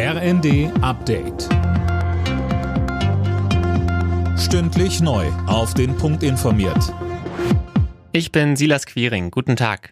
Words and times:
RND 0.00 0.70
Update. 0.80 1.48
Stündlich 4.38 5.00
neu. 5.00 5.26
Auf 5.48 5.74
den 5.74 5.96
Punkt 5.96 6.22
informiert. 6.22 6.94
Ich 8.12 8.30
bin 8.30 8.54
Silas 8.54 8.86
Quiring. 8.86 9.32
Guten 9.32 9.56
Tag. 9.56 9.90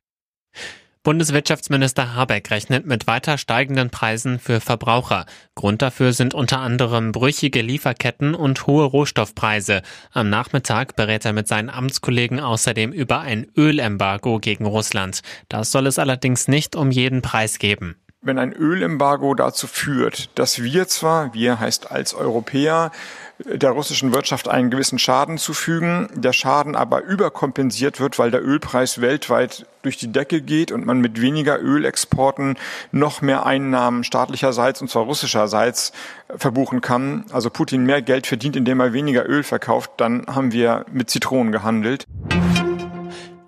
Bundeswirtschaftsminister 1.02 2.14
Habeck 2.14 2.52
rechnet 2.52 2.86
mit 2.86 3.08
weiter 3.08 3.36
steigenden 3.36 3.90
Preisen 3.90 4.38
für 4.38 4.60
Verbraucher. 4.60 5.26
Grund 5.56 5.82
dafür 5.82 6.12
sind 6.12 6.34
unter 6.34 6.60
anderem 6.60 7.10
brüchige 7.10 7.60
Lieferketten 7.60 8.36
und 8.36 8.68
hohe 8.68 8.84
Rohstoffpreise. 8.84 9.82
Am 10.12 10.30
Nachmittag 10.30 10.94
berät 10.94 11.24
er 11.24 11.32
mit 11.32 11.48
seinen 11.48 11.68
Amtskollegen 11.68 12.38
außerdem 12.38 12.92
über 12.92 13.22
ein 13.22 13.48
Ölembargo 13.56 14.38
gegen 14.38 14.66
Russland. 14.66 15.22
Das 15.48 15.72
soll 15.72 15.88
es 15.88 15.98
allerdings 15.98 16.46
nicht 16.46 16.76
um 16.76 16.92
jeden 16.92 17.22
Preis 17.22 17.58
geben 17.58 17.96
wenn 18.26 18.38
ein 18.38 18.52
Ölembargo 18.52 19.34
dazu 19.34 19.66
führt, 19.66 20.30
dass 20.38 20.62
wir 20.62 20.88
zwar, 20.88 21.32
wir 21.32 21.60
heißt 21.60 21.90
als 21.90 22.14
Europäer, 22.14 22.90
der 23.38 23.70
russischen 23.70 24.14
Wirtschaft 24.14 24.48
einen 24.48 24.70
gewissen 24.70 24.98
Schaden 24.98 25.36
zufügen, 25.36 26.08
der 26.14 26.32
Schaden 26.32 26.74
aber 26.74 27.02
überkompensiert 27.02 28.00
wird, 28.00 28.18
weil 28.18 28.30
der 28.30 28.42
Ölpreis 28.42 29.00
weltweit 29.00 29.66
durch 29.82 29.98
die 29.98 30.10
Decke 30.10 30.40
geht 30.40 30.72
und 30.72 30.86
man 30.86 31.00
mit 31.00 31.20
weniger 31.20 31.60
Ölexporten 31.60 32.56
noch 32.92 33.20
mehr 33.20 33.44
Einnahmen 33.44 34.04
staatlicherseits 34.04 34.80
und 34.80 34.88
zwar 34.88 35.04
russischerseits 35.04 35.92
verbuchen 36.34 36.80
kann. 36.80 37.26
Also 37.30 37.50
Putin 37.50 37.84
mehr 37.84 38.00
Geld 38.00 38.26
verdient, 38.26 38.56
indem 38.56 38.80
er 38.80 38.94
weniger 38.94 39.28
Öl 39.28 39.42
verkauft, 39.42 39.90
dann 39.98 40.26
haben 40.26 40.52
wir 40.52 40.86
mit 40.90 41.10
Zitronen 41.10 41.52
gehandelt. 41.52 42.06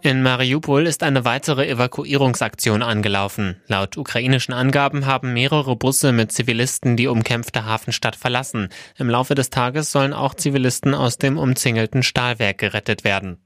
In 0.08 0.22
Mariupol 0.22 0.86
ist 0.86 1.02
eine 1.02 1.26
weitere 1.26 1.68
Evakuierungsaktion 1.68 2.82
angelaufen. 2.82 3.60
Laut 3.66 3.98
ukrainischen 3.98 4.54
Angaben 4.54 5.04
haben 5.04 5.34
mehrere 5.34 5.76
Busse 5.76 6.12
mit 6.12 6.32
Zivilisten 6.32 6.96
die 6.96 7.08
umkämpfte 7.08 7.66
Hafenstadt 7.66 8.16
verlassen. 8.16 8.70
Im 8.96 9.10
Laufe 9.10 9.34
des 9.34 9.50
Tages 9.50 9.92
sollen 9.92 10.14
auch 10.14 10.32
Zivilisten 10.32 10.94
aus 10.94 11.18
dem 11.18 11.36
umzingelten 11.36 12.02
Stahlwerk 12.02 12.56
gerettet 12.56 13.04
werden. 13.04 13.36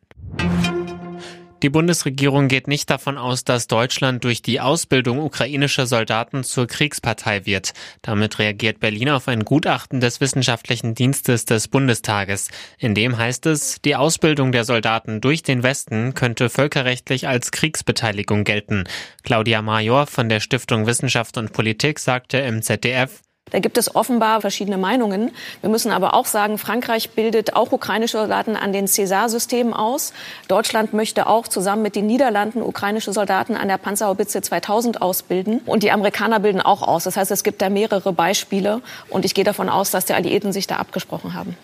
Die 1.63 1.71
Bundesregierung 1.71 2.49
geht 2.49 2.67
nicht 2.67 2.91
davon 2.91 3.17
aus, 3.17 3.45
dass 3.45 3.69
Deutschland 3.69 4.25
durch 4.25 4.43
die 4.43 4.61
Ausbildung 4.61 5.21
ukrainischer 5.21 5.87
Soldaten 5.87 6.43
zur 6.43 6.67
Kriegspartei 6.67 7.47
wird. 7.47 7.73
Damit 8.03 8.41
reagiert 8.41 8.81
Berlin 8.81 9.11
auf 9.11 9.29
ein 9.29 9.45
Gutachten 9.45 10.01
des 10.01 10.21
Wissenschaftlichen 10.21 10.97
Dienstes 10.97 11.45
des 11.45 11.69
Bundestages. 11.69 12.49
In 12.79 12.97
dem 12.97 13.17
heißt 13.17 13.47
es, 13.47 13.81
die 13.81 13.95
Ausbildung 13.95 14.51
der 14.51 14.65
Soldaten 14.65 15.21
durch 15.21 15.45
den 15.45 15.63
Westen 15.63 16.15
könnte 16.15 16.51
völkerrechtlich 16.51 17.29
als 17.29 17.53
Kriegsbeteiligung 17.53 18.43
gelten. 18.43 18.83
Claudia 19.23 19.63
Major 19.63 20.09
von 20.09 20.29
der 20.29 20.41
Stiftung 20.41 20.87
Wissenschaft 20.87 21.39
und 21.39 21.53
Politik 21.53 22.01
sagte 22.01 22.39
im 22.39 22.63
ZDF, 22.63 23.21
da 23.53 23.59
gibt 23.59 23.77
es 23.77 23.95
offenbar 23.95 24.41
verschiedene 24.41 24.79
Meinungen. 24.79 25.31
Wir 25.61 25.69
müssen 25.69 25.93
aber 25.93 26.15
auch 26.15 26.25
sagen, 26.25 26.57
Frankreich 26.57 27.11
bildet 27.11 27.55
auch 27.55 27.71
ukrainische 27.71 28.17
Soldaten 28.17 28.57
an 28.57 28.73
den 28.73 28.87
César-Systemen 28.87 29.75
aus. 29.75 30.15
Deutschland 30.49 30.95
möchte 30.95 31.27
auch 31.27 31.47
zusammen 31.47 31.83
mit 31.83 31.95
den 31.95 32.07
Niederlanden 32.07 32.63
ukrainische 32.63 33.13
Soldaten 33.13 33.55
an 33.55 33.69
der 33.69 33.77
Panzerhaubitze 33.77 34.41
2000 34.41 35.03
ausbilden. 35.03 35.61
Und 35.67 35.83
die 35.83 35.93
Amerikaner 35.93 36.41
bilden 36.41 36.63
auch 36.63 36.81
aus. 36.81 37.05
Das 37.05 37.19
heißt, 37.19 37.31
es 37.31 37.45
gibt 37.45 37.61
da 37.61 37.69
mehrere 37.69 38.15
Beispiele. 38.15 38.81
Und 39.11 39.27
ich 39.27 39.35
gehe 39.35 39.45
davon 39.45 39.69
aus, 39.69 39.91
dass 39.91 40.07
die 40.07 40.15
Alliierten 40.15 40.55
sich 40.55 40.67
da 40.67 40.77
abgesprochen 40.77 41.35
haben. 41.35 41.55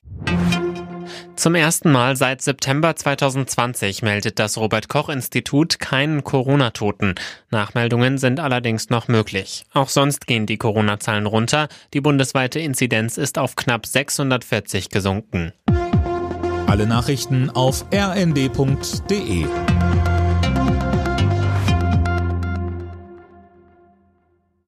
Zum 1.39 1.55
ersten 1.55 1.93
Mal 1.93 2.17
seit 2.17 2.43
September 2.43 2.97
2020 2.97 4.03
meldet 4.03 4.41
das 4.41 4.59
Robert 4.59 4.89
Koch 4.89 5.09
Institut 5.09 5.79
keinen 5.79 6.25
Corona-Toten. 6.25 7.15
Nachmeldungen 7.53 8.19
sind 8.19 8.41
allerdings 8.41 8.91
noch 8.91 9.07
möglich. 9.07 9.65
Auch 9.73 9.89
sonst 9.89 10.27
gehen 10.27 10.47
die 10.47 10.57
Corona-Zahlen 10.57 11.27
runter. 11.27 11.69
Die 11.95 12.01
bundesweite 12.01 12.59
Inzidenz 12.59 13.19
ist 13.19 13.39
auf 13.39 13.55
knapp 13.55 13.87
640 13.87 14.89
gesunken. 14.89 15.53
Alle 16.67 16.89
Nachrichten 16.89 17.51
auf 17.51 17.85
rnd.de 17.95 19.47